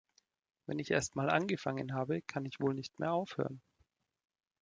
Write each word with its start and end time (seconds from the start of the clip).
Wenn 0.65 0.79
ich 0.79 0.89
erstmal 0.89 1.29
angefangen 1.29 1.93
habe, 1.93 2.23
kann 2.23 2.47
ich 2.47 2.59
wohl 2.59 2.73
nicht 2.73 2.97
mehr 2.99 3.11
aufhören. 3.13 3.61